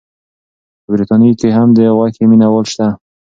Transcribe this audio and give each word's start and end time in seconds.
په 0.83 0.87
بریتانیا 0.93 1.33
کې 1.39 1.49
هم 1.57 1.69
د 1.77 1.79
غوښې 1.97 2.25
مینه 2.29 2.47
وال 2.49 2.65
شته. 2.73 2.87